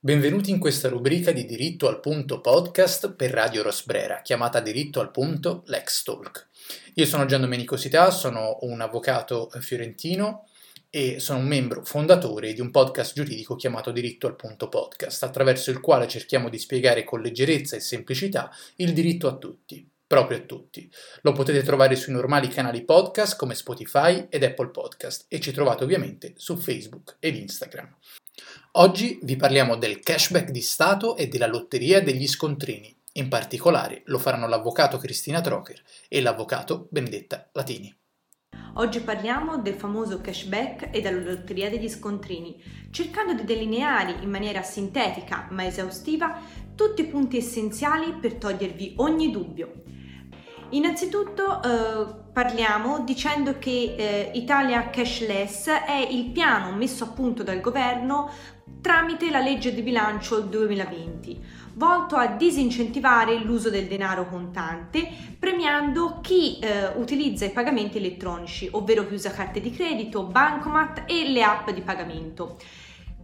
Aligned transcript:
Benvenuti 0.00 0.52
in 0.52 0.60
questa 0.60 0.88
rubrica 0.88 1.32
di 1.32 1.44
Diritto 1.44 1.88
al 1.88 1.98
Punto 1.98 2.40
podcast 2.40 3.14
per 3.14 3.32
Radio 3.32 3.64
Rosbrera, 3.64 4.22
chiamata 4.22 4.60
Diritto 4.60 5.00
al 5.00 5.10
Punto 5.10 5.64
Lex 5.66 6.04
Talk. 6.04 6.46
Io 6.94 7.04
sono 7.04 7.26
Gian 7.26 7.40
Domenico 7.40 7.76
Sità, 7.76 8.12
sono 8.12 8.58
un 8.60 8.80
avvocato 8.80 9.50
fiorentino 9.58 10.46
e 10.88 11.18
sono 11.18 11.40
un 11.40 11.48
membro 11.48 11.84
fondatore 11.84 12.52
di 12.52 12.60
un 12.60 12.70
podcast 12.70 13.12
giuridico 13.12 13.56
chiamato 13.56 13.90
Diritto 13.90 14.28
al 14.28 14.36
Punto 14.36 14.68
podcast, 14.68 15.24
attraverso 15.24 15.72
il 15.72 15.80
quale 15.80 16.06
cerchiamo 16.06 16.48
di 16.48 16.58
spiegare 16.58 17.02
con 17.02 17.20
leggerezza 17.20 17.74
e 17.74 17.80
semplicità 17.80 18.52
il 18.76 18.92
diritto 18.92 19.26
a 19.26 19.36
tutti, 19.36 19.84
proprio 20.06 20.38
a 20.38 20.42
tutti. 20.42 20.88
Lo 21.22 21.32
potete 21.32 21.64
trovare 21.64 21.96
sui 21.96 22.12
normali 22.12 22.46
canali 22.46 22.84
podcast 22.84 23.36
come 23.36 23.56
Spotify 23.56 24.28
ed 24.30 24.44
Apple 24.44 24.68
Podcast 24.68 25.24
e 25.26 25.40
ci 25.40 25.50
trovate 25.50 25.82
ovviamente 25.82 26.34
su 26.36 26.56
Facebook 26.56 27.16
ed 27.18 27.34
Instagram. 27.34 27.96
Oggi 28.72 29.18
vi 29.22 29.36
parliamo 29.36 29.76
del 29.76 30.00
cashback 30.00 30.50
di 30.50 30.60
Stato 30.60 31.16
e 31.16 31.28
della 31.28 31.46
lotteria 31.46 32.02
degli 32.02 32.26
scontrini. 32.26 32.94
In 33.14 33.28
particolare 33.28 34.02
lo 34.06 34.18
faranno 34.18 34.46
l'avvocato 34.46 34.98
Cristina 34.98 35.40
Trocher 35.40 35.82
e 36.08 36.20
l'avvocato 36.20 36.86
Benedetta 36.90 37.48
Latini. 37.52 37.92
Oggi 38.74 39.00
parliamo 39.00 39.58
del 39.58 39.74
famoso 39.74 40.20
cashback 40.20 40.90
e 40.94 41.00
della 41.00 41.18
lotteria 41.18 41.68
degli 41.68 41.88
scontrini, 41.88 42.62
cercando 42.90 43.32
di 43.32 43.42
delineare 43.42 44.18
in 44.22 44.30
maniera 44.30 44.62
sintetica 44.62 45.48
ma 45.50 45.66
esaustiva 45.66 46.40
tutti 46.76 47.02
i 47.02 47.06
punti 47.06 47.38
essenziali 47.38 48.14
per 48.20 48.34
togliervi 48.34 48.94
ogni 48.98 49.32
dubbio. 49.32 49.82
Innanzitutto 50.70 51.62
eh, 51.62 52.06
parliamo 52.30 53.00
dicendo 53.00 53.58
che 53.58 53.94
eh, 53.96 54.30
Italia 54.34 54.90
Cashless 54.90 55.68
è 55.68 56.06
il 56.10 56.26
piano 56.26 56.76
messo 56.76 57.04
a 57.04 57.08
punto 57.08 57.42
dal 57.42 57.62
governo 57.62 58.30
tramite 58.82 59.30
la 59.30 59.40
legge 59.40 59.74
di 59.74 59.80
bilancio 59.80 60.40
2020, 60.40 61.42
volto 61.74 62.16
a 62.16 62.26
disincentivare 62.26 63.38
l'uso 63.38 63.70
del 63.70 63.86
denaro 63.86 64.28
contante, 64.28 65.08
premiando 65.38 66.20
chi 66.20 66.58
eh, 66.58 66.88
utilizza 66.96 67.46
i 67.46 67.50
pagamenti 67.50 67.96
elettronici, 67.96 68.68
ovvero 68.72 69.06
chi 69.06 69.14
usa 69.14 69.30
carte 69.30 69.60
di 69.60 69.70
credito, 69.70 70.24
bancomat 70.24 71.04
e 71.06 71.30
le 71.30 71.42
app 71.42 71.70
di 71.70 71.80
pagamento. 71.80 72.58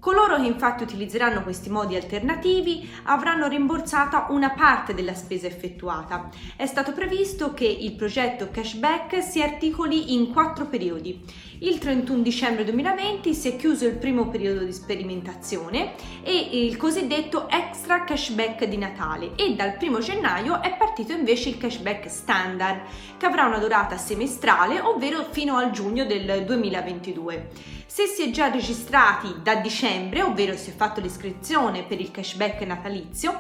Coloro 0.05 0.36
che 0.36 0.47
infatti 0.47 0.83
utilizzeranno 0.83 1.42
questi 1.42 1.70
modi 1.70 1.97
alternativi 1.97 2.86
avranno 3.05 3.48
rimborsata 3.48 4.27
una 4.28 4.50
parte 4.50 4.92
della 4.92 5.14
spesa 5.14 5.46
effettuata. 5.46 6.28
È 6.56 6.66
stato 6.66 6.92
previsto 6.92 7.55
che 7.55 7.64
il 7.64 7.92
progetto 7.92 8.50
cashback 8.50 9.22
si 9.22 9.41
articoli 9.41 10.12
in 10.12 10.30
quattro 10.30 10.66
periodi. 10.66 11.24
Il 11.61 11.78
31 11.78 12.20
dicembre 12.20 12.64
2020 12.64 13.33
si 13.33 13.48
è 13.48 13.56
chiuso 13.56 13.86
il 13.86 13.96
primo 13.96 14.28
periodo 14.28 14.62
di 14.62 14.74
sperimentazione 14.74 15.94
e 16.22 16.66
il 16.66 16.77
cosiddetto 16.77 17.48
extra 17.48 18.05
cashback 18.05 18.64
di 18.66 18.77
Natale 18.77 19.30
e 19.36 19.55
dal 19.55 19.78
1 19.80 19.98
gennaio 20.00 20.61
è 20.61 20.77
partito 20.77 21.12
invece 21.12 21.48
il 21.48 21.56
cashback 21.56 22.11
standard 22.11 22.83
che 23.16 23.24
avrà 23.24 23.46
una 23.46 23.58
durata 23.58 23.96
semestrale 23.96 24.83
ovvero 24.83 25.28
fino 25.30 25.56
al 25.56 25.70
giugno 25.70 26.05
del 26.05 26.44
2022. 26.44 27.48
Se 27.86 28.06
si 28.06 28.28
è 28.28 28.30
già 28.30 28.50
registrati 28.50 29.28
da 29.41 29.55
dicembre, 29.55 29.92
ovvero 30.23 30.56
si 30.56 30.70
è 30.70 30.75
fatto 30.75 31.00
l'iscrizione 31.00 31.83
per 31.84 32.00
il 32.00 32.11
cashback 32.11 32.61
natalizio, 32.62 33.39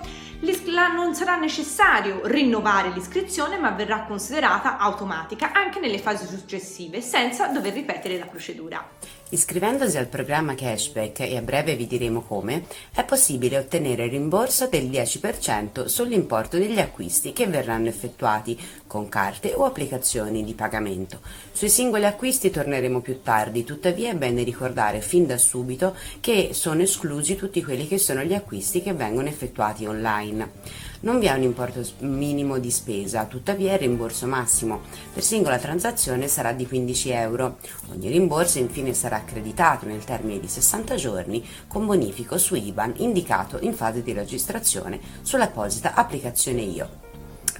non 0.88 1.14
sarà 1.14 1.36
necessario 1.36 2.20
rinnovare 2.24 2.90
l'iscrizione 2.90 3.58
ma 3.58 3.70
verrà 3.70 4.04
considerata 4.04 4.78
automatica 4.78 5.52
anche 5.52 5.80
nelle 5.80 5.98
fasi 5.98 6.26
successive 6.26 7.00
senza 7.00 7.46
dover 7.48 7.72
ripetere 7.72 8.18
la 8.18 8.26
procedura. 8.26 8.86
Iscrivendosi 9.34 9.98
al 9.98 10.06
programma 10.06 10.54
cashback, 10.54 11.18
e 11.18 11.36
a 11.36 11.42
breve 11.42 11.74
vi 11.74 11.88
diremo 11.88 12.20
come, 12.22 12.66
è 12.94 13.02
possibile 13.02 13.58
ottenere 13.58 14.04
il 14.04 14.12
rimborso 14.12 14.68
del 14.68 14.84
10% 14.84 15.86
sull'importo 15.86 16.56
degli 16.56 16.78
acquisti 16.78 17.32
che 17.32 17.48
verranno 17.48 17.88
effettuati 17.88 18.56
con 18.86 19.08
carte 19.08 19.52
o 19.52 19.64
applicazioni 19.64 20.44
di 20.44 20.54
pagamento. 20.54 21.18
Sui 21.50 21.68
singoli 21.68 22.04
acquisti 22.04 22.50
torneremo 22.50 23.00
più 23.00 23.22
tardi, 23.22 23.64
tuttavia 23.64 24.12
è 24.12 24.14
bene 24.14 24.44
ricordare 24.44 25.00
fin 25.00 25.26
da 25.26 25.36
subito 25.36 25.96
che 26.20 26.50
sono 26.52 26.82
esclusi 26.82 27.34
tutti 27.34 27.60
quelli 27.60 27.88
che 27.88 27.98
sono 27.98 28.22
gli 28.22 28.34
acquisti 28.34 28.82
che 28.82 28.92
vengono 28.92 29.26
effettuati 29.26 29.84
online. 29.84 30.92
Non 31.04 31.18
vi 31.18 31.26
è 31.26 31.34
un 31.34 31.42
importo 31.42 31.84
minimo 31.98 32.58
di 32.58 32.70
spesa, 32.70 33.26
tuttavia 33.26 33.74
il 33.74 33.78
rimborso 33.78 34.26
massimo 34.26 34.80
per 35.12 35.22
singola 35.22 35.58
transazione 35.58 36.28
sarà 36.28 36.52
di 36.52 36.66
15 36.66 37.10
euro. 37.10 37.58
Ogni 37.92 38.08
rimborso 38.08 38.58
infine 38.58 38.94
sarà 38.94 39.16
accreditato 39.16 39.84
nel 39.84 40.02
termine 40.02 40.40
di 40.40 40.48
60 40.48 40.94
giorni 40.94 41.46
con 41.68 41.84
bonifico 41.84 42.38
su 42.38 42.54
IBAN 42.54 42.94
indicato 42.96 43.58
in 43.60 43.74
fase 43.74 44.02
di 44.02 44.14
registrazione 44.14 44.98
sull'apposita 45.20 45.92
applicazione 45.92 46.62
IO. 46.62 47.03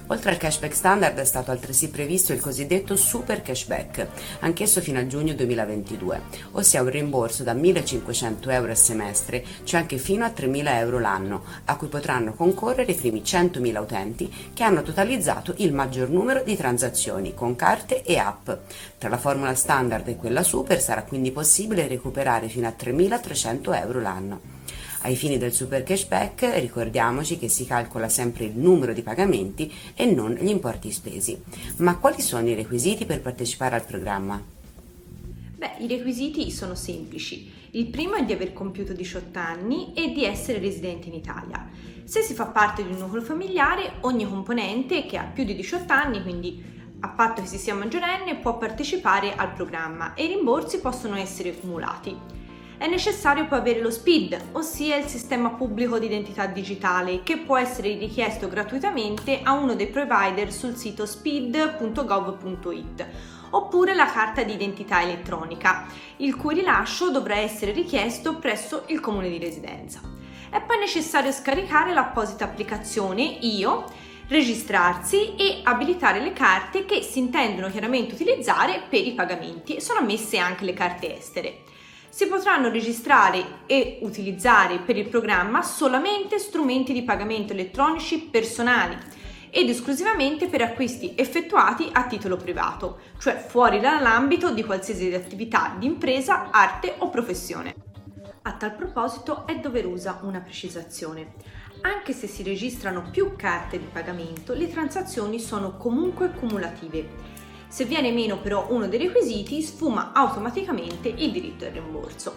Oltre 0.07 0.29
al 0.29 0.37
cashback 0.37 0.75
standard 0.75 1.17
è 1.17 1.25
stato 1.25 1.49
altresì 1.49 1.89
previsto 1.89 2.31
il 2.31 2.39
cosiddetto 2.39 2.95
super 2.95 3.41
cashback, 3.41 4.07
anch'esso 4.41 4.79
fino 4.79 4.99
a 4.99 5.07
giugno 5.07 5.33
2022, 5.33 6.21
ossia 6.51 6.83
un 6.83 6.89
rimborso 6.89 7.41
da 7.41 7.55
1.500 7.55 8.51
euro 8.51 8.71
a 8.71 8.75
semestre, 8.75 9.43
cioè 9.63 9.79
anche 9.79 9.97
fino 9.97 10.23
a 10.23 10.31
3.000 10.35 10.67
euro 10.77 10.99
l'anno, 10.99 11.43
a 11.65 11.75
cui 11.75 11.87
potranno 11.87 12.33
concorrere 12.33 12.91
i 12.91 12.95
primi 12.95 13.21
100.000 13.21 13.81
utenti 13.81 14.31
che 14.53 14.63
hanno 14.63 14.83
totalizzato 14.83 15.55
il 15.57 15.73
maggior 15.73 16.09
numero 16.09 16.43
di 16.43 16.55
transazioni 16.55 17.33
con 17.33 17.55
carte 17.55 18.03
e 18.03 18.17
app. 18.17 18.49
Tra 18.99 19.09
la 19.09 19.17
formula 19.17 19.55
standard 19.55 20.07
e 20.07 20.17
quella 20.17 20.43
super 20.43 20.79
sarà 20.79 21.01
quindi 21.01 21.31
possibile 21.31 21.87
recuperare 21.87 22.47
fino 22.47 22.67
a 22.67 22.75
3.300 22.77 23.81
euro 23.81 24.01
l'anno. 24.01 24.54
Ai 25.05 25.15
fini 25.15 25.37
del 25.37 25.53
super 25.53 25.83
cashback 25.83 26.57
ricordiamoci 26.57 27.37
che 27.37 27.47
si 27.47 27.63
calcola 27.67 28.09
sempre 28.09 28.45
il 28.45 28.57
numero 28.57 28.91
di 28.91 29.03
pagamenti 29.03 29.71
e 29.93 30.05
non 30.05 30.31
gli 30.33 30.47
importi 30.47 30.91
spesi. 30.91 31.39
Ma 31.77 31.97
quali 31.97 32.21
sono 32.21 32.49
i 32.49 32.55
requisiti 32.55 33.05
per 33.05 33.21
partecipare 33.21 33.75
al 33.75 33.85
programma? 33.85 34.41
Beh, 35.57 35.73
i 35.77 35.87
requisiti 35.87 36.49
sono 36.49 36.73
semplici. 36.73 37.51
Il 37.71 37.85
primo 37.85 38.15
è 38.15 38.25
di 38.25 38.33
aver 38.33 38.51
compiuto 38.51 38.93
18 38.93 39.37
anni 39.37 39.93
e 39.93 40.11
di 40.11 40.25
essere 40.25 40.57
residente 40.57 41.07
in 41.07 41.13
Italia. 41.13 41.69
Se 42.03 42.21
si 42.21 42.33
fa 42.33 42.47
parte 42.47 42.83
di 42.83 42.91
un 42.91 42.97
nucleo 42.97 43.21
familiare, 43.21 43.97
ogni 44.01 44.27
componente 44.27 45.05
che 45.05 45.17
ha 45.17 45.25
più 45.31 45.43
di 45.43 45.53
18 45.53 45.93
anni, 45.93 46.23
quindi 46.23 46.63
a 47.01 47.09
patto 47.09 47.43
che 47.43 47.47
si 47.47 47.59
sia 47.59 47.75
maggiorenne, 47.75 48.37
può 48.37 48.57
partecipare 48.57 49.35
al 49.35 49.53
programma 49.53 50.15
e 50.15 50.23
i 50.23 50.29
rimborsi 50.29 50.79
possono 50.79 51.15
essere 51.15 51.55
cumulati 51.55 52.43
è 52.77 52.87
necessario 52.87 53.47
poi 53.47 53.59
avere 53.59 53.79
lo 53.79 53.89
SPID, 53.89 54.37
ossia 54.51 54.97
il 54.97 55.05
sistema 55.05 55.51
pubblico 55.51 55.97
di 55.97 56.07
identità 56.07 56.45
digitale, 56.45 57.23
che 57.23 57.37
può 57.37 57.57
essere 57.57 57.97
richiesto 57.97 58.49
gratuitamente 58.49 59.39
a 59.43 59.53
uno 59.53 59.75
dei 59.75 59.87
provider 59.87 60.51
sul 60.51 60.75
sito 60.75 61.05
speed.gov.it 61.05 63.07
oppure 63.51 63.93
la 63.93 64.07
carta 64.07 64.43
di 64.43 64.53
identità 64.53 65.01
elettronica, 65.01 65.85
il 66.17 66.35
cui 66.35 66.55
rilascio 66.55 67.11
dovrà 67.11 67.37
essere 67.37 67.71
richiesto 67.71 68.35
presso 68.35 68.83
il 68.87 68.99
comune 68.99 69.29
di 69.29 69.39
residenza. 69.39 70.01
È 70.49 70.61
poi 70.61 70.77
necessario 70.77 71.31
scaricare 71.31 71.93
l'apposita 71.93 72.43
applicazione 72.43 73.21
IO, 73.21 73.85
registrarsi 74.27 75.35
e 75.35 75.61
abilitare 75.63 76.19
le 76.19 76.33
carte 76.33 76.83
che 76.83 77.01
si 77.01 77.19
intendono 77.19 77.69
chiaramente 77.69 78.15
utilizzare 78.15 78.81
per 78.89 79.05
i 79.05 79.13
pagamenti 79.13 79.79
sono 79.79 79.99
ammesse 79.99 80.37
anche 80.37 80.65
le 80.65 80.73
carte 80.73 81.15
estere 81.15 81.61
si 82.15 82.27
potranno 82.27 82.69
registrare 82.69 83.63
e 83.65 83.99
utilizzare 84.03 84.79
per 84.79 84.95
il 84.95 85.09
programma 85.09 85.61
solamente 85.61 86.39
strumenti 86.39 86.93
di 86.93 87.03
pagamento 87.03 87.51
elettronici 87.51 88.29
personali 88.31 88.97
ed 89.49 89.67
esclusivamente 89.67 90.47
per 90.47 90.61
acquisti 90.61 91.11
effettuati 91.17 91.89
a 91.91 92.07
titolo 92.07 92.37
privato, 92.37 92.99
cioè 93.19 93.35
fuori 93.35 93.81
dall'ambito 93.81 94.53
di 94.53 94.63
qualsiasi 94.63 95.13
attività 95.13 95.75
di 95.77 95.87
impresa, 95.87 96.51
arte 96.51 96.95
o 96.99 97.09
professione. 97.09 97.75
A 98.43 98.53
tal 98.53 98.73
proposito 98.75 99.45
è 99.45 99.59
doverosa 99.59 100.19
una 100.21 100.39
precisazione. 100.39 101.33
Anche 101.81 102.13
se 102.13 102.27
si 102.27 102.43
registrano 102.43 103.09
più 103.11 103.35
carte 103.35 103.77
di 103.77 103.87
pagamento, 103.91 104.53
le 104.53 104.69
transazioni 104.69 105.37
sono 105.37 105.75
comunque 105.75 106.29
cumulative 106.29 107.34
se 107.75 107.83
viene 107.83 108.09
meno 108.13 108.37
però 108.37 108.67
uno 108.69 108.87
dei 108.87 108.97
requisiti, 108.97 109.61
sfuma 109.61 110.13
automaticamente 110.13 111.09
il 111.09 111.33
diritto 111.33 111.65
al 111.65 111.71
rimborso. 111.71 112.33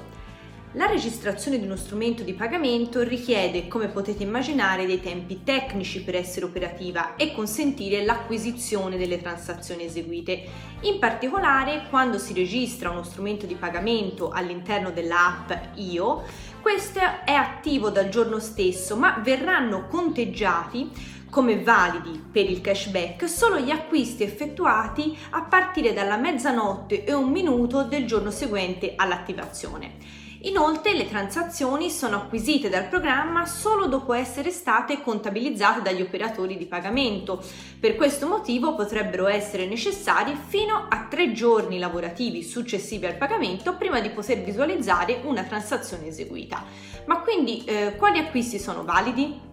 La 0.73 0.87
registrazione 0.87 1.61
di 1.61 1.65
uno 1.65 1.77
strumento 1.77 2.25
di 2.25 2.33
pagamento 2.33 3.05
richiede, 3.05 3.69
come 3.69 3.87
potete 3.87 4.25
immaginare, 4.25 4.85
dei 4.85 5.01
tempi 5.01 5.45
tecnici 5.45 6.03
per 6.03 6.17
essere 6.17 6.45
operativa 6.45 7.15
e 7.15 7.33
consentire 7.33 8.05
l'acquisizione 8.05 8.97
delle 8.97 9.21
transazioni 9.21 9.85
eseguite. 9.85 10.43
In 10.81 10.99
particolare, 10.99 11.87
quando 11.89 12.19
si 12.19 12.33
registra 12.33 12.91
uno 12.91 13.05
strumento 13.05 13.47
di 13.47 13.55
pagamento 13.55 14.31
all'interno 14.31 14.91
dell'app 14.91 15.53
IO, 15.77 16.25
questo 16.61 16.99
è 17.25 17.33
attivo 17.33 17.91
dal 17.91 18.09
giorno 18.09 18.41
stesso, 18.41 18.97
ma 18.97 19.21
verranno 19.23 19.87
conteggiati 19.87 21.17
come 21.31 21.63
validi 21.63 22.23
per 22.31 22.49
il 22.49 22.61
cashback 22.61 23.29
solo 23.29 23.59
gli 23.59 23.71
acquisti 23.71 24.23
effettuati 24.23 25.17
a 25.31 25.43
partire 25.43 25.93
dalla 25.93 26.17
mezzanotte 26.17 27.05
e 27.05 27.13
un 27.13 27.31
minuto 27.31 27.83
del 27.83 28.07
giorno 28.07 28.31
seguente 28.31 28.95
all'attivazione. 28.97 30.27
Inoltre 30.43 30.95
le 30.95 31.09
transazioni 31.09 31.91
sono 31.91 32.15
acquisite 32.15 32.69
dal 32.69 32.87
programma 32.87 33.45
solo 33.45 33.87
dopo 33.87 34.13
essere 34.13 34.51
state 34.51 35.03
contabilizzate 35.03 35.83
dagli 35.83 36.01
operatori 36.01 36.57
di 36.57 36.67
pagamento. 36.67 37.43
Per 37.81 37.97
questo 37.97 38.29
motivo 38.29 38.77
potrebbero 38.77 39.27
essere 39.27 39.67
necessari 39.67 40.37
fino 40.47 40.87
a 40.89 41.09
tre 41.11 41.33
giorni 41.33 41.81
lavorativi 41.81 42.45
successivi 42.45 43.07
al 43.07 43.17
pagamento 43.17 43.75
prima 43.75 43.99
di 43.99 44.11
poter 44.11 44.39
visualizzare 44.45 45.23
una 45.25 45.43
transazione 45.43 46.07
eseguita. 46.07 46.65
Ma 47.07 47.21
quindi 47.21 47.65
eh, 47.65 47.97
quali 47.97 48.19
acquisti 48.19 48.61
sono 48.61 48.85
validi? 48.85 49.47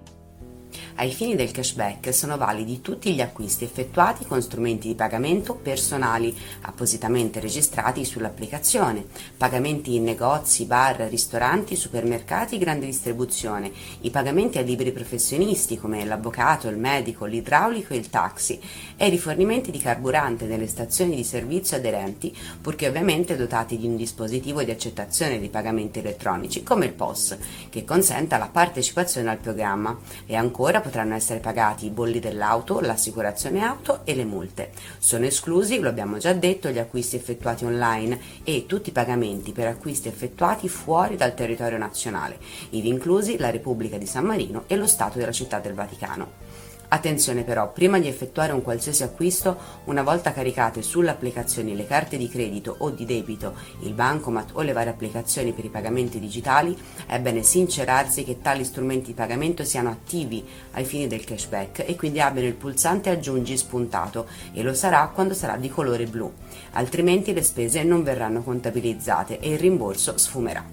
Ai 0.98 1.12
fini 1.12 1.36
del 1.36 1.52
cashback 1.52 2.14
sono 2.14 2.38
validi 2.38 2.80
tutti 2.80 3.14
gli 3.14 3.20
acquisti 3.20 3.66
effettuati 3.66 4.24
con 4.24 4.42
strumenti 4.42 4.88
di 4.88 4.96
pagamento 4.96 5.54
personali 5.54 6.34
appositamente 6.62 7.42
registrati 7.42 8.06
sull'applicazione, 8.06 9.06
pagamenti 9.36 9.96
in 9.96 10.06
negozi, 10.06 10.64
bar, 10.64 10.96
ristoranti, 11.10 11.76
supermercati, 11.76 12.58
grande 12.58 12.86
distribuzione, 12.86 13.74
i 14.02 14.10
pagamenti 14.10 14.58
a 14.58 14.62
libri 14.62 14.94
professionisti 14.94 15.78
come 15.78 16.06
l'avvocato, 16.06 16.70
il 16.70 16.78
medico, 16.78 17.26
l'idraulico 17.26 17.94
e 17.94 17.98
il 17.98 18.10
taxi. 18.10 18.58
E 18.96 19.08
i 19.08 19.10
rifornimenti 19.10 19.72
di 19.72 19.80
carburante 19.80 20.46
nelle 20.46 20.68
stazioni 20.68 21.18
di 21.18 21.26
servizio 21.26 21.76
aderenti, 21.76 22.34
purché 22.62 22.88
ovviamente 22.88 23.36
dotati 23.36 23.78
di 23.78 23.86
un 23.86 23.98
dispositivo 23.98 24.64
di 24.64 24.72
accettazione 24.72 25.40
di 25.40 25.50
pagamenti 25.50 26.00
elettronici 26.00 26.64
come 26.64 26.86
il 26.86 26.94
POS, 26.94 27.38
che 27.70 27.84
consenta 27.84 28.38
la 28.38 28.48
partecipazione 28.50 29.30
al 29.30 29.40
programma. 29.40 30.00
E 30.26 30.36
ancora 30.36 30.84
potranno 30.86 31.16
essere 31.16 31.40
pagati 31.40 31.88
i 31.88 31.90
bolli 31.90 32.20
dell'auto, 32.20 32.80
l'assicurazione 32.80 33.64
auto 33.64 34.02
e 34.04 34.14
le 34.14 34.24
multe. 34.24 34.70
Sono 35.00 35.26
esclusi, 35.26 35.80
lo 35.80 35.90
abbiamo 35.90 36.20
già 36.20 36.32
detto, 36.34 36.70
gli 36.70 36.78
acquisti 36.78 37.16
effettuati 37.16 37.66
online 37.66 38.20
e 38.44 38.68
tutti 38.68 38.90
i 38.90 38.92
pagamenti 38.92 39.52
per 39.52 39.66
acquisti 39.66 40.10
effettuati 40.10 40.70
fuori 40.70 41.16
dal 41.16 41.34
territorio 41.34 41.80
nazionale, 41.80 42.38
ivi 42.70 42.88
inclusi 42.88 43.40
la 43.40 43.50
Repubblica 43.50 43.98
di 43.98 44.06
San 44.06 44.26
Marino 44.26 44.66
e 44.68 44.76
lo 44.76 44.86
Stato 44.86 45.18
della 45.18 45.32
Città 45.32 45.58
del 45.58 45.74
Vaticano. 45.74 46.45
Attenzione 46.88 47.44
però, 47.44 47.72
prima 47.72 48.00
di 48.00 48.08
effettuare 48.08 48.54
un 48.54 48.62
qualsiasi 48.62 49.04
acquisto, 49.04 49.58
una 49.86 50.04
volta 50.04 50.34
caricate 50.34 50.82
sulle 50.82 51.10
applicazioni 51.10 51.76
le 51.76 51.88
carte 51.88 52.18
di 52.18 52.30
credito 52.30 52.76
o 52.80 52.90
di 52.92 53.06
debito, 53.06 53.56
il 53.82 53.94
bancomat 53.94 54.52
o 54.54 54.62
le 54.62 54.72
varie 54.72 54.92
applicazioni 54.92 55.52
per 55.52 55.66
i 55.66 55.70
pagamenti 55.70 56.20
digitali, 56.20 56.78
è 57.06 57.20
bene 57.20 57.44
sincerarsi 57.44 58.24
che 58.24 58.42
tali 58.42 58.64
strumenti 58.64 59.08
di 59.08 59.14
pagamento 59.14 59.64
siano 59.64 59.90
attivi 59.90 60.46
ai 60.74 60.86
fini 60.86 61.08
del 61.08 61.24
cashback 61.24 61.84
e 61.88 61.96
quindi 61.96 62.22
abbiano 62.22 62.48
il 62.48 62.56
pulsante 62.56 63.10
aggiungi 63.10 63.58
spuntato 63.58 64.28
e 64.54 64.62
lo 64.62 64.74
sarà 64.74 65.12
quando 65.14 65.34
sarà 65.34 65.58
di 65.58 65.70
colore 65.70 66.06
blu, 66.06 66.32
altrimenti 66.74 67.34
le 67.34 67.44
spese 67.44 67.84
non 67.84 68.04
verranno 68.04 68.44
contabilizzate 68.44 69.40
e 69.40 69.52
il 69.52 69.60
rimborso 69.60 70.18
sfumerà. 70.18 70.64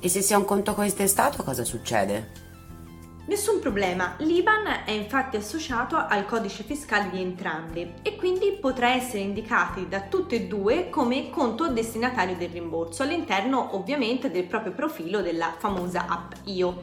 E 0.00 0.08
se 0.08 0.20
si 0.20 0.34
ha 0.34 0.38
un 0.38 0.44
conto 0.44 0.74
cointestato 0.74 1.42
cosa 1.42 1.64
succede? 1.64 2.43
Nessun 3.26 3.58
problema, 3.58 4.16
l'IBAN 4.18 4.82
è 4.84 4.90
infatti 4.90 5.36
associato 5.36 5.96
al 5.96 6.26
codice 6.26 6.62
fiscale 6.62 7.08
di 7.08 7.22
entrambe 7.22 7.94
e 8.02 8.16
quindi 8.16 8.52
potrà 8.60 8.90
essere 8.90 9.20
indicato 9.20 9.80
da 9.80 10.02
tutte 10.02 10.34
e 10.34 10.46
due 10.46 10.90
come 10.90 11.30
conto 11.30 11.68
destinatario 11.68 12.36
del 12.36 12.50
rimborso 12.50 13.02
all'interno 13.02 13.76
ovviamente 13.76 14.30
del 14.30 14.44
proprio 14.44 14.72
profilo 14.72 15.22
della 15.22 15.54
famosa 15.56 16.04
app 16.06 16.32
IO. 16.44 16.82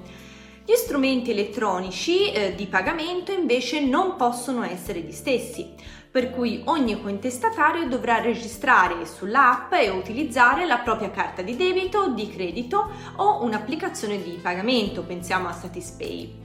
Gli 0.65 0.73
strumenti 0.73 1.29
elettronici 1.29 2.31
eh, 2.31 2.55
di 2.55 2.65
pagamento 2.65 3.31
invece 3.31 3.81
non 3.81 4.15
possono 4.15 4.63
essere 4.63 5.01
gli 5.01 5.11
stessi 5.11 5.75
per 6.11 6.29
cui 6.29 6.61
ogni 6.65 7.01
cointestatario 7.01 7.87
dovrà 7.87 8.19
registrare 8.19 9.05
sull'app 9.05 9.71
e 9.71 9.89
utilizzare 9.89 10.65
la 10.65 10.79
propria 10.79 11.09
carta 11.09 11.41
di 11.41 11.55
debito, 11.55 12.09
di 12.09 12.29
credito 12.29 12.91
o 13.15 13.41
un'applicazione 13.43 14.21
di 14.21 14.37
pagamento, 14.41 15.03
pensiamo 15.03 15.47
a 15.47 15.53
Satispay. 15.53 16.39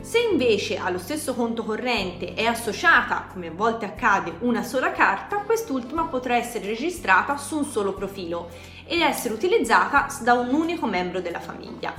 Se 0.00 0.18
invece 0.18 0.78
allo 0.78 0.98
stesso 0.98 1.34
conto 1.34 1.62
corrente 1.62 2.34
è 2.34 2.44
associata, 2.44 3.28
come 3.32 3.46
a 3.46 3.52
volte 3.52 3.84
accade, 3.84 4.38
una 4.40 4.64
sola 4.64 4.90
carta, 4.90 5.36
quest'ultima 5.36 6.06
potrà 6.06 6.34
essere 6.34 6.66
registrata 6.66 7.36
su 7.36 7.58
un 7.58 7.64
solo 7.64 7.92
profilo 7.92 8.50
ed 8.84 9.00
essere 9.00 9.34
utilizzata 9.34 10.08
da 10.22 10.32
un 10.32 10.52
unico 10.52 10.86
membro 10.86 11.20
della 11.20 11.38
famiglia. 11.38 11.94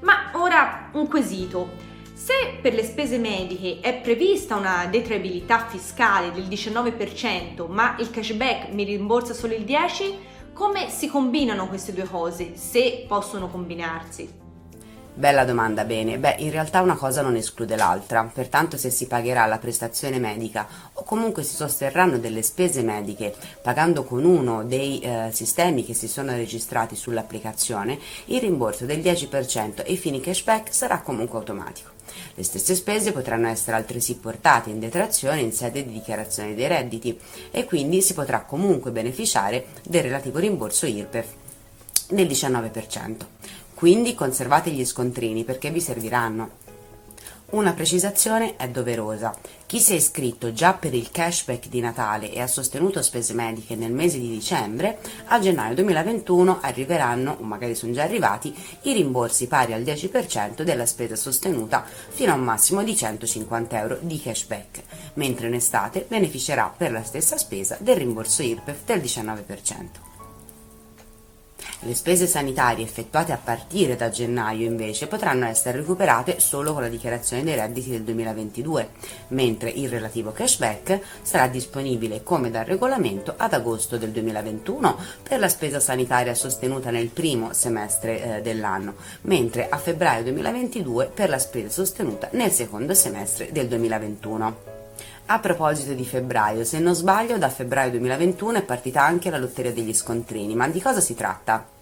Ma 0.00 0.30
ora 0.32 0.88
un 0.92 1.06
quesito. 1.06 1.92
Se 2.24 2.56
per 2.62 2.72
le 2.72 2.84
spese 2.84 3.18
mediche 3.18 3.80
è 3.82 4.00
prevista 4.00 4.56
una 4.56 4.86
detraibilità 4.86 5.66
fiscale 5.66 6.32
del 6.32 6.46
19%, 6.46 7.68
ma 7.68 7.96
il 7.98 8.08
cashback 8.10 8.72
mi 8.72 8.84
rimborsa 8.84 9.34
solo 9.34 9.52
il 9.52 9.64
10%, 9.64 10.14
come 10.54 10.88
si 10.88 11.08
combinano 11.08 11.68
queste 11.68 11.92
due 11.92 12.04
cose, 12.04 12.56
se 12.56 13.04
possono 13.06 13.48
combinarsi? 13.48 14.43
Bella 15.16 15.44
domanda, 15.44 15.84
bene. 15.84 16.18
Beh, 16.18 16.34
in 16.38 16.50
realtà 16.50 16.80
una 16.80 16.96
cosa 16.96 17.22
non 17.22 17.36
esclude 17.36 17.76
l'altra, 17.76 18.28
pertanto 18.34 18.76
se 18.76 18.90
si 18.90 19.06
pagherà 19.06 19.46
la 19.46 19.58
prestazione 19.58 20.18
medica 20.18 20.66
o 20.94 21.04
comunque 21.04 21.44
si 21.44 21.54
sosterranno 21.54 22.18
delle 22.18 22.42
spese 22.42 22.82
mediche 22.82 23.32
pagando 23.62 24.02
con 24.02 24.24
uno 24.24 24.64
dei 24.64 24.98
eh, 24.98 25.28
sistemi 25.30 25.84
che 25.84 25.94
si 25.94 26.08
sono 26.08 26.32
registrati 26.32 26.96
sull'applicazione, 26.96 27.96
il 28.24 28.40
rimborso 28.40 28.86
del 28.86 28.98
10% 28.98 29.84
e 29.84 29.92
i 29.92 29.96
fini 29.96 30.18
cashback 30.18 30.74
sarà 30.74 31.00
comunque 31.00 31.38
automatico. 31.38 31.90
Le 32.34 32.42
stesse 32.42 32.74
spese 32.74 33.12
potranno 33.12 33.46
essere 33.46 33.76
altresì 33.76 34.16
portate 34.16 34.70
in 34.70 34.80
detrazione 34.80 35.38
in 35.38 35.52
sede 35.52 35.84
di 35.84 35.92
dichiarazione 35.92 36.56
dei 36.56 36.66
redditi 36.66 37.16
e 37.52 37.64
quindi 37.64 38.02
si 38.02 38.14
potrà 38.14 38.40
comunque 38.40 38.90
beneficiare 38.90 39.66
del 39.84 40.02
relativo 40.02 40.40
rimborso 40.40 40.86
IRPEF 40.86 41.26
del 42.08 42.26
19%. 42.26 43.16
Quindi 43.84 44.14
conservate 44.14 44.70
gli 44.70 44.82
scontrini 44.86 45.44
perché 45.44 45.68
vi 45.68 45.78
serviranno. 45.78 46.52
Una 47.50 47.74
precisazione 47.74 48.56
è 48.56 48.66
doverosa. 48.70 49.36
Chi 49.66 49.78
si 49.78 49.92
è 49.92 49.96
iscritto 49.96 50.54
già 50.54 50.72
per 50.72 50.94
il 50.94 51.10
cashback 51.10 51.68
di 51.68 51.80
Natale 51.80 52.32
e 52.32 52.40
ha 52.40 52.46
sostenuto 52.46 53.02
spese 53.02 53.34
mediche 53.34 53.76
nel 53.76 53.92
mese 53.92 54.18
di 54.18 54.30
dicembre, 54.30 55.00
a 55.26 55.38
gennaio 55.38 55.74
2021 55.74 56.60
arriveranno, 56.62 57.36
o 57.38 57.42
magari 57.42 57.74
sono 57.74 57.92
già 57.92 58.04
arrivati, 58.04 58.56
i 58.84 58.94
rimborsi 58.94 59.48
pari 59.48 59.74
al 59.74 59.82
10% 59.82 60.62
della 60.62 60.86
spesa 60.86 61.14
sostenuta 61.14 61.84
fino 61.84 62.32
a 62.32 62.36
un 62.36 62.42
massimo 62.42 62.82
di 62.82 62.96
150 62.96 63.78
euro 63.78 63.98
di 64.00 64.18
cashback, 64.18 64.82
mentre 65.16 65.48
in 65.48 65.54
estate 65.56 66.06
beneficerà 66.08 66.72
per 66.74 66.90
la 66.90 67.02
stessa 67.02 67.36
spesa 67.36 67.76
del 67.78 67.96
rimborso 67.96 68.40
IRPEF 68.40 68.78
del 68.86 69.00
19%. 69.00 70.13
Le 71.86 71.94
spese 71.94 72.26
sanitarie 72.26 72.82
effettuate 72.82 73.32
a 73.32 73.36
partire 73.36 73.94
da 73.94 74.08
gennaio 74.08 74.66
invece 74.66 75.06
potranno 75.06 75.44
essere 75.44 75.76
recuperate 75.78 76.40
solo 76.40 76.72
con 76.72 76.80
la 76.80 76.88
dichiarazione 76.88 77.44
dei 77.44 77.54
redditi 77.54 77.90
del 77.90 78.04
2022, 78.04 78.88
mentre 79.28 79.68
il 79.68 79.90
relativo 79.90 80.32
cashback 80.32 80.98
sarà 81.20 81.46
disponibile 81.46 82.22
come 82.22 82.50
dal 82.50 82.64
regolamento 82.64 83.34
ad 83.36 83.52
agosto 83.52 83.98
del 83.98 84.12
2021 84.12 84.96
per 85.22 85.38
la 85.38 85.48
spesa 85.50 85.78
sanitaria 85.78 86.34
sostenuta 86.34 86.90
nel 86.90 87.08
primo 87.08 87.52
semestre 87.52 88.38
eh, 88.38 88.40
dell'anno, 88.40 88.94
mentre 89.22 89.68
a 89.68 89.76
febbraio 89.76 90.22
2022 90.22 91.10
per 91.12 91.28
la 91.28 91.38
spesa 91.38 91.68
sostenuta 91.68 92.30
nel 92.32 92.50
secondo 92.50 92.94
semestre 92.94 93.52
del 93.52 93.68
2021. 93.68 94.72
A 95.26 95.38
proposito 95.38 95.92
di 95.92 96.04
febbraio, 96.06 96.64
se 96.64 96.78
non 96.78 96.94
sbaglio, 96.94 97.36
da 97.36 97.50
febbraio 97.50 97.90
2021 97.90 98.58
è 98.58 98.62
partita 98.62 99.02
anche 99.02 99.28
la 99.28 99.38
lotteria 99.38 99.72
degli 99.72 99.92
scontrini, 99.92 100.54
ma 100.54 100.66
di 100.68 100.80
cosa 100.80 101.00
si 101.00 101.14
tratta? 101.14 101.72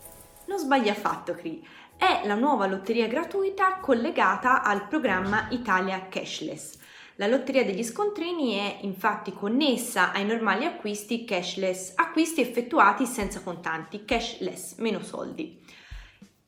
Non 0.52 0.60
sbagli 0.60 0.90
affatto, 0.90 1.32
Cri. 1.32 1.66
È 1.96 2.26
la 2.26 2.34
nuova 2.34 2.66
lotteria 2.66 3.06
gratuita 3.06 3.78
collegata 3.80 4.62
al 4.62 4.86
programma 4.86 5.46
Italia 5.48 6.08
Cashless. 6.10 6.76
La 7.14 7.26
lotteria 7.26 7.64
degli 7.64 7.82
scontrini 7.82 8.56
è 8.56 8.80
infatti 8.82 9.32
connessa 9.32 10.12
ai 10.12 10.26
normali 10.26 10.66
acquisti 10.66 11.24
cashless, 11.24 11.92
acquisti 11.94 12.42
effettuati 12.42 13.06
senza 13.06 13.40
contanti, 13.40 14.04
cashless, 14.04 14.76
meno 14.76 15.02
soldi. 15.02 15.58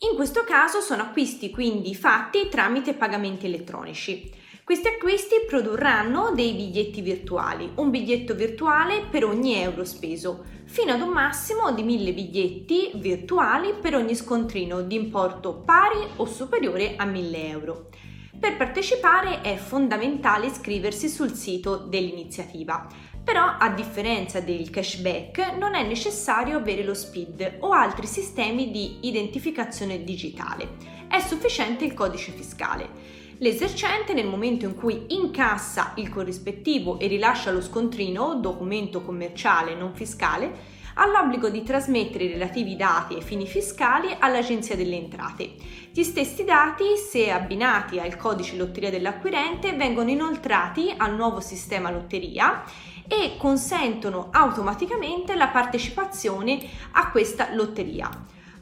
In 0.01 0.15
questo 0.17 0.45
caso 0.45 0.83
sono 0.83 1.01
acquisti 1.01 1.49
quindi 1.49 1.95
fatti 1.95 2.51
tramite 2.51 2.93
pagamenti 2.93 3.47
elettronici. 3.47 4.31
Questi 4.65 4.89
acquisti 4.89 5.45
produrranno 5.47 6.33
dei 6.35 6.55
biglietti 6.55 7.03
virtuali, 7.03 7.71
un 7.75 7.91
biglietto 7.91 8.35
virtuale 8.35 9.03
per 9.11 9.23
ogni 9.23 9.57
euro 9.57 9.85
speso, 9.85 10.43
fino 10.65 10.93
ad 10.93 11.03
un 11.03 11.11
massimo 11.11 11.71
di 11.73 11.83
1000 11.83 12.15
biglietti 12.15 12.93
virtuali 12.95 13.75
per 13.79 13.95
ogni 13.95 14.15
scontrino 14.15 14.81
di 14.81 14.95
importo 14.95 15.53
pari 15.53 15.99
o 16.17 16.25
superiore 16.25 16.95
a 16.97 17.05
1000 17.05 17.47
euro. 17.47 17.89
Per 18.41 18.57
partecipare 18.57 19.43
è 19.43 19.57
fondamentale 19.57 20.47
iscriversi 20.47 21.11
sul 21.11 21.35
sito 21.35 21.77
dell'iniziativa, 21.77 22.87
però 23.23 23.57
a 23.59 23.69
differenza 23.69 24.41
del 24.41 24.71
cashback 24.71 25.59
non 25.59 25.75
è 25.75 25.87
necessario 25.87 26.57
avere 26.57 26.85
lo 26.85 26.95
SPID 26.95 27.57
o 27.61 27.73
altri 27.73 28.07
sistemi 28.07 28.71
di 28.71 29.01
identificazione 29.03 30.05
digitale, 30.05 30.77
è 31.07 31.21
sufficiente 31.21 31.85
il 31.85 31.93
codice 31.93 32.33
fiscale. 32.33 33.24
L'esercente 33.45 34.15
nel 34.15 34.27
momento 34.27 34.65
in 34.65 34.75
cui 34.75 35.05
incassa 35.09 35.93
il 35.97 36.09
corrispettivo 36.09 36.99
e 36.99 37.09
rilascia 37.09 37.51
lo 37.51 37.61
scontrino, 37.61 38.37
documento 38.37 39.03
commerciale 39.03 39.75
non 39.75 39.93
fiscale, 39.93 40.51
ha 40.95 41.07
l'obbligo 41.07 41.51
di 41.51 41.63
trasmettere 41.63 42.25
i 42.25 42.33
relativi 42.33 42.75
dati 42.75 43.13
ai 43.13 43.23
fini 43.23 43.47
fiscali 43.47 44.17
all'Agenzia 44.19 44.77
delle 44.77 44.97
Entrate. 44.97 45.57
Gli 45.93 46.03
stessi 46.03 46.45
dati, 46.45 46.97
se 46.97 47.31
abbinati 47.31 47.99
al 47.99 48.17
codice 48.17 48.57
lotteria 48.57 48.89
dell'acquirente, 48.89 49.75
vengono 49.75 50.09
inoltrati 50.09 50.95
al 50.97 51.15
nuovo 51.15 51.41
sistema 51.41 51.91
lotteria 51.91 52.65
e 53.07 53.35
consentono 53.37 54.29
automaticamente 54.33 55.35
la 55.35 55.49
partecipazione 55.49 56.67
a 56.93 57.11
questa 57.11 57.53
lotteria. 57.53 58.09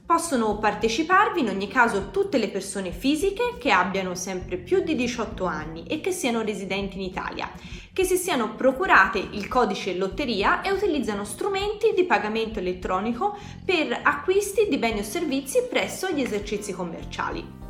Possono 0.04 0.59
parteciparvi 0.59 1.40
in 1.40 1.49
ogni 1.49 1.68
caso 1.68 2.11
tutte 2.11 2.37
le 2.37 2.49
persone 2.49 2.90
fisiche 2.90 3.56
che 3.59 3.71
abbiano 3.71 4.14
sempre 4.14 4.59
più 4.59 4.82
di 4.82 4.94
18 4.94 5.44
anni 5.44 5.85
e 5.85 6.00
che 6.00 6.12
siano 6.12 6.42
residenti 6.42 6.97
in 6.97 7.02
Italia, 7.02 7.50
che 7.92 8.04
si 8.04 8.16
siano 8.16 8.54
procurate 8.54 9.18
il 9.18 9.49
codice 9.49 9.94
lotteria 9.94 10.61
e 10.61 10.71
utilizzano 10.71 11.25
strumenti 11.25 11.92
di 11.94 12.04
pagamento 12.04 12.59
elettronico 12.59 13.38
per 13.64 14.00
acquisti 14.02 14.66
di 14.68 14.76
beni 14.76 15.00
o 15.00 15.04
servizi 15.04 15.66
presso 15.68 16.11
gli 16.11 16.21
esercizi 16.21 16.73
commerciali. 16.73 17.62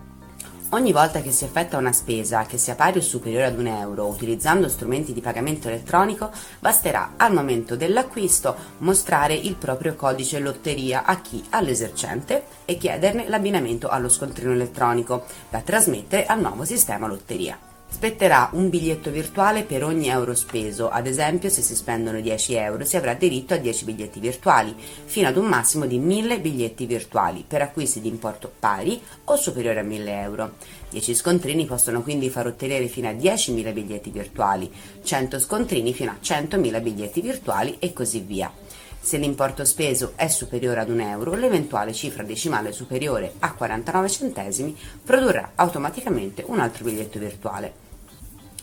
Ogni 0.75 0.93
volta 0.93 1.21
che 1.21 1.33
si 1.33 1.45
effettua 1.45 1.77
una 1.77 1.93
spesa 1.93 2.47
che 2.47 2.57
sia 2.57 2.75
pari 2.75 2.97
o 2.97 3.03
superiore 3.03 3.45
ad 3.45 3.59
un 3.59 3.67
euro 3.67 4.07
utilizzando 4.07 4.71
strumenti 4.71 5.13
di 5.13 5.21
pagamento 5.21 5.69
elettronico, 5.69 6.31
basterà 6.61 7.13
al 7.19 7.35
momento 7.35 7.77
dell'acquisto 7.77 8.57
mostrare 8.79 9.35
il 9.35 9.57
proprio 9.57 9.95
codice 9.95 10.39
lotteria 10.39 11.05
a 11.05 11.21
chi? 11.21 11.45
All'esercente 11.51 12.45
e 12.65 12.79
chiederne 12.79 13.29
l'abbinamento 13.29 13.89
allo 13.89 14.09
scontrino 14.09 14.53
elettronico 14.53 15.27
da 15.51 15.61
trasmettere 15.61 16.25
al 16.25 16.41
nuovo 16.41 16.65
sistema 16.65 17.07
lotteria. 17.07 17.72
Spetterà 17.93 18.49
un 18.55 18.69
biglietto 18.69 19.11
virtuale 19.13 19.63
per 19.63 19.85
ogni 19.85 20.09
euro 20.09 20.35
speso, 20.35 20.89
ad 20.89 21.07
esempio 21.07 21.49
se 21.51 21.63
si 21.63 21.77
spendono 21.77 22.21
10 22.21 22.55
euro 22.55 22.85
si 22.85 22.97
avrà 22.97 23.15
diritto 23.15 23.55
a 23.55 23.59
10 23.59 23.85
biglietti 23.85 24.19
virtuali, 24.19 24.75
fino 25.05 25.29
ad 25.29 25.37
un 25.37 25.47
massimo 25.47 25.87
di 25.87 25.99
1000 25.99 26.41
biglietti 26.41 26.85
virtuali 26.87 27.45
per 27.47 27.63
acquisti 27.63 28.01
di 28.01 28.09
importo 28.09 28.51
pari 28.59 29.01
o 29.25 29.37
superiore 29.37 29.81
a 29.81 29.85
1000 29.85 30.21
euro. 30.21 30.55
10 30.91 31.15
scontrini 31.15 31.65
possono 31.65 32.03
quindi 32.03 32.29
far 32.29 32.47
ottenere 32.47 32.89
fino 32.89 33.09
a 33.09 33.13
10.000 33.13 33.73
biglietti 33.73 34.11
virtuali, 34.11 34.73
100 35.05 35.39
scontrini 35.39 35.93
fino 35.95 36.11
a 36.11 36.17
100.000 36.21 36.83
biglietti 36.83 37.21
virtuali 37.21 37.77
e 37.79 37.93
così 37.93 38.19
via. 38.19 38.53
Se 39.01 39.17
l'importo 39.17 39.65
speso 39.65 40.15
è 40.17 40.29
superiore 40.29 40.81
ad 40.81 40.89
un 40.89 41.01
euro, 41.01 41.35
l'eventuale 41.35 41.93
cifra 41.93 42.23
decimale 42.25 42.73
superiore 42.73 43.35
a 43.41 43.53
49 43.53 44.09
centesimi 44.09 44.77
produrrà 45.05 45.53
automaticamente 45.55 46.43
un 46.47 46.59
altro 46.59 46.85
biglietto 46.85 47.19
virtuale. 47.19 47.82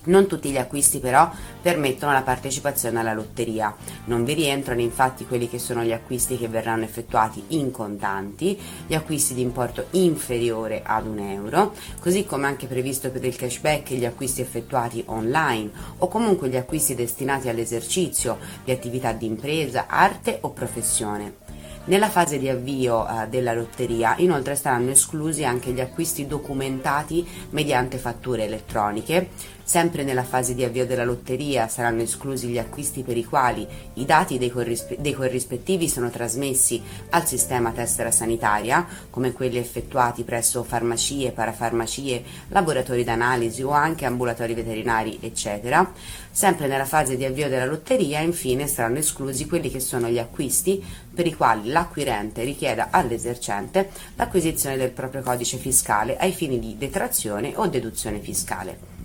Non 0.05 0.27
tutti 0.27 0.49
gli 0.49 0.57
acquisti 0.57 0.99
però 0.99 1.29
permettono 1.61 2.13
la 2.13 2.21
partecipazione 2.21 2.99
alla 2.99 3.13
lotteria. 3.13 3.75
Non 4.05 4.23
vi 4.23 4.33
rientrano 4.33 4.81
infatti 4.81 5.25
quelli 5.25 5.49
che 5.49 5.59
sono 5.59 5.83
gli 5.83 5.91
acquisti 5.91 6.37
che 6.37 6.47
verranno 6.47 6.83
effettuati 6.83 7.43
in 7.49 7.71
contanti, 7.71 8.59
gli 8.87 8.93
acquisti 8.93 9.33
di 9.33 9.41
importo 9.41 9.87
inferiore 9.91 10.81
ad 10.83 11.05
un 11.05 11.19
euro, 11.19 11.73
così 11.99 12.25
come 12.25 12.47
anche 12.47 12.67
previsto 12.67 13.11
per 13.11 13.23
il 13.25 13.35
cashback 13.35 13.91
gli 13.91 14.05
acquisti 14.05 14.41
effettuati 14.41 15.03
online 15.07 15.69
o 15.97 16.07
comunque 16.07 16.49
gli 16.49 16.57
acquisti 16.57 16.95
destinati 16.95 17.49
all'esercizio 17.49 18.37
di 18.63 18.71
attività 18.71 19.11
di 19.11 19.25
impresa, 19.25 19.85
arte 19.87 20.37
o 20.41 20.51
professione. 20.51 21.47
Nella 21.85 22.09
fase 22.09 22.37
di 22.37 22.47
avvio 22.47 23.07
eh, 23.07 23.27
della 23.29 23.53
lotteria 23.53 24.13
inoltre 24.17 24.55
saranno 24.55 24.91
esclusi 24.91 25.43
anche 25.43 25.71
gli 25.71 25.79
acquisti 25.79 26.27
documentati 26.27 27.27
mediante 27.49 27.97
fatture 27.97 28.43
elettroniche. 28.43 29.29
Sempre 29.69 30.03
nella 30.03 30.23
fase 30.23 30.55
di 30.55 30.63
avvio 30.63 30.87
della 30.87 31.03
lotteria 31.03 31.67
saranno 31.67 32.01
esclusi 32.01 32.47
gli 32.47 32.57
acquisti 32.57 33.03
per 33.03 33.15
i 33.17 33.23
quali 33.23 33.67
i 33.93 34.03
dati 34.03 34.39
dei, 34.39 34.49
corrispe- 34.49 34.97
dei 34.97 35.13
corrispettivi 35.13 35.87
sono 35.87 36.09
trasmessi 36.09 36.81
al 37.11 37.27
sistema 37.27 37.69
tessera 37.69 38.09
sanitaria, 38.09 38.83
come 39.11 39.31
quelli 39.31 39.59
effettuati 39.59 40.23
presso 40.23 40.63
farmacie, 40.63 41.29
parafarmacie, 41.29 42.23
laboratori 42.47 43.03
d'analisi 43.03 43.61
o 43.61 43.69
anche 43.69 44.05
ambulatori 44.05 44.55
veterinari, 44.55 45.19
eccetera. 45.21 45.93
Sempre 46.31 46.65
nella 46.65 46.85
fase 46.85 47.15
di 47.15 47.25
avvio 47.25 47.47
della 47.47 47.67
lotteria, 47.67 48.21
infine, 48.21 48.65
saranno 48.65 48.97
esclusi 48.97 49.45
quelli 49.45 49.69
che 49.69 49.79
sono 49.79 50.09
gli 50.09 50.17
acquisti 50.17 50.83
per 51.13 51.27
i 51.27 51.35
quali 51.35 51.69
l'acquirente 51.69 52.41
richieda 52.41 52.87
all'esercente 52.89 53.91
l'acquisizione 54.15 54.77
del 54.77 54.89
proprio 54.89 55.21
codice 55.21 55.57
fiscale 55.57 56.17
ai 56.17 56.31
fini 56.31 56.57
di 56.57 56.75
detrazione 56.75 57.53
o 57.55 57.67
deduzione 57.67 58.19
fiscale. 58.19 58.98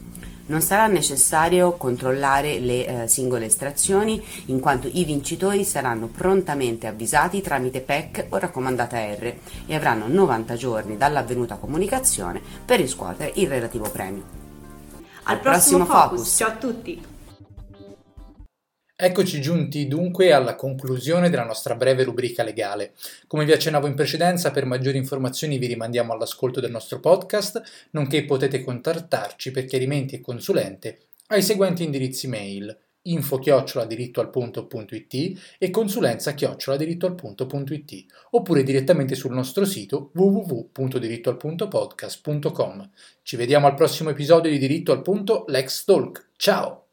Non 0.47 0.61
sarà 0.61 0.87
necessario 0.89 1.73
controllare 1.73 2.59
le 2.59 3.05
eh, 3.05 3.09
singole 3.09 3.47
estrazioni 3.47 4.23
in 4.47 4.61
quanto 4.61 4.89
i 4.93 5.05
vincitori 5.05 5.65
saranno 5.65 6.07
prontamente 6.07 6.87
avvisati 6.87 7.41
tramite 7.41 7.81
PEC 7.81 8.27
o 8.29 8.37
raccomandata 8.37 8.99
R 8.99 9.35
e 9.67 9.75
avranno 9.75 10.07
90 10.07 10.55
giorni 10.57 10.97
dall'avvenuta 10.99 11.57
comunicazione 11.57 12.43
per 12.65 12.79
riscuotere 12.79 13.33
il 13.37 13.49
relativo 13.49 13.89
premio. 13.89 14.23
Al, 15.23 15.37
Al 15.37 15.41
prossimo, 15.41 15.85
prossimo 15.85 16.01
focus. 16.01 16.19
focus. 16.19 16.37
Ciao 16.37 16.49
a 16.49 16.57
tutti! 16.57 17.14
Eccoci 19.05 19.43
giunti 19.43 19.87
dunque 19.87 20.33
alla 20.33 20.55
conclusione 20.55 21.29
della 21.29 21.45
nostra 21.45 21.75
breve 21.75 22.05
rubrica 22.05 22.43
legale. 22.43 22.95
Come 23.27 23.45
vi 23.45 23.53
accennavo 23.53 23.87
in 23.87 23.95
precedenza, 23.95 24.51
per 24.51 24.65
maggiori 24.65 24.97
informazioni 24.97 25.59
vi 25.59 25.67
rimandiamo 25.67 26.15
all'ascolto 26.15 26.59
del 26.59 26.71
nostro 26.71 27.01
podcast, 27.01 27.61
nonché 27.91 28.25
potete 28.25 28.65
contattarci 28.65 29.51
per 29.51 29.67
chiarimenti 29.67 30.15
e 30.15 30.23
consulente 30.23 31.01
ai 31.27 31.43
seguenti 31.43 31.85
indirizzi 31.85 32.29
mail 32.29 32.75
info 33.03 33.39
dirittoalpunto.it 33.39 35.39
e 35.59 35.69
consulenza 35.69 36.33
dirittoalpunto.it 36.33 38.07
oppure 38.31 38.63
direttamente 38.63 39.15
sul 39.15 39.35
nostro 39.35 39.67
sito 39.67 40.13
www.dirittoalpuntopodcast.com. 40.15 42.91
Ci 43.21 43.37
vediamo 43.37 43.67
al 43.67 43.75
prossimo 43.75 44.09
episodio 44.09 44.51
di 44.51 44.57
Diritto 44.57 44.93
al 44.93 45.03
Punto 45.03 45.45
Lex 45.49 45.85
Talk. 45.85 46.31
Ciao! 46.37 46.84